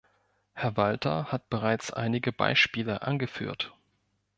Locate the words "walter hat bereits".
0.77-1.93